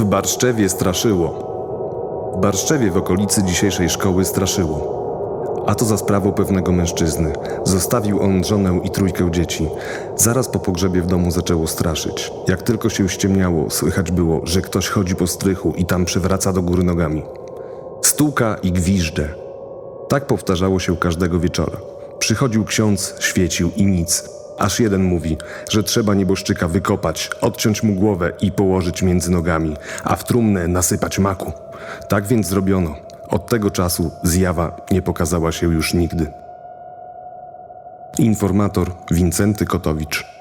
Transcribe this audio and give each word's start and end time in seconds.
W 0.00 0.04
Barszczewie 0.04 0.68
straszyło. 0.68 1.28
W 2.36 2.40
Barszczewie 2.40 2.90
w 2.90 2.96
okolicy 2.96 3.42
dzisiejszej 3.42 3.90
szkoły 3.90 4.24
straszyło. 4.24 5.00
A 5.66 5.74
to 5.74 5.84
za 5.84 5.96
sprawą 5.96 6.32
pewnego 6.32 6.72
mężczyzny. 6.72 7.32
Zostawił 7.64 8.22
on 8.22 8.44
żonę 8.44 8.80
i 8.84 8.90
trójkę 8.90 9.30
dzieci. 9.30 9.68
Zaraz 10.16 10.48
po 10.48 10.58
pogrzebie 10.58 11.02
w 11.02 11.06
domu 11.06 11.30
zaczęło 11.30 11.66
straszyć. 11.66 12.32
Jak 12.48 12.62
tylko 12.62 12.88
się 12.88 13.08
ściemniało, 13.08 13.70
słychać 13.70 14.10
było, 14.10 14.40
że 14.44 14.62
ktoś 14.62 14.88
chodzi 14.88 15.16
po 15.16 15.26
strychu 15.26 15.72
i 15.76 15.84
tam 15.84 16.04
przewraca 16.04 16.52
do 16.52 16.62
góry 16.62 16.82
nogami. 16.82 17.22
Stuka 18.02 18.56
i 18.62 18.72
gwiżdże. 18.72 19.34
Tak 20.08 20.26
powtarzało 20.26 20.78
się 20.78 20.96
każdego 20.96 21.40
wieczora. 21.40 21.76
Przychodził 22.18 22.64
ksiądz, 22.64 23.14
świecił 23.18 23.70
i 23.76 23.86
nic. 23.86 24.39
Aż 24.60 24.80
jeden 24.80 25.02
mówi, 25.02 25.36
że 25.70 25.82
trzeba 25.82 26.14
nieboszczyka 26.14 26.68
wykopać, 26.68 27.30
odciąć 27.40 27.82
mu 27.82 27.94
głowę 27.94 28.32
i 28.40 28.52
położyć 28.52 29.02
między 29.02 29.30
nogami, 29.30 29.76
a 30.04 30.16
w 30.16 30.24
trumnę 30.24 30.68
nasypać 30.68 31.18
maku. 31.18 31.52
Tak 32.08 32.26
więc 32.26 32.46
zrobiono. 32.46 32.94
Od 33.28 33.46
tego 33.46 33.70
czasu 33.70 34.10
zjawa 34.22 34.76
nie 34.90 35.02
pokazała 35.02 35.52
się 35.52 35.66
już 35.66 35.94
nigdy. 35.94 36.26
Informator 38.18 38.90
Wincenty 39.10 39.66
Kotowicz. 39.66 40.39